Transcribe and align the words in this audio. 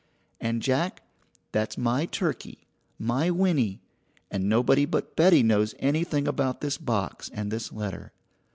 And, 0.39 0.63
Jack, 0.63 1.03
that's 1.51 1.77
my 1.77 2.07
turkey 2.07 2.65
my 2.97 3.29
Winnie 3.29 3.83
and 4.31 4.49
nobody 4.49 4.85
but 4.85 5.15
Betty 5.15 5.43
knows 5.43 5.75
anything 5.77 6.27
about 6.27 6.59
this 6.59 6.79
box 6.79 7.29
and 7.35 7.51
this 7.51 7.71
letter. 7.71 8.11